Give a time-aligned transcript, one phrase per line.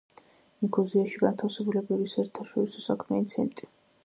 [0.63, 3.71] ნიქოზიაში განთავსებულია ბევრი საერთაშორისო საქმიანი ცენტი.